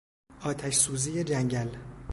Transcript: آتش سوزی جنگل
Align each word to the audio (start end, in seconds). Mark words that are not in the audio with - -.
آتش 0.41 0.75
سوزی 0.75 1.23
جنگل 1.23 1.67